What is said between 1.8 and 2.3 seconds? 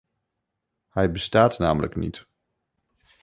niet.